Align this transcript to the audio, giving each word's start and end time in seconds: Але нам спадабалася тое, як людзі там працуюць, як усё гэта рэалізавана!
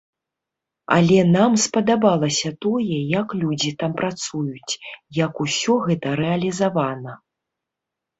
Але 0.95 1.17
нам 1.33 1.51
спадабалася 1.63 2.49
тое, 2.65 2.95
як 3.19 3.35
людзі 3.41 3.71
там 3.83 3.91
працуюць, 3.99 4.73
як 5.19 5.33
усё 5.45 5.75
гэта 5.85 6.07
рэалізавана! 6.21 7.11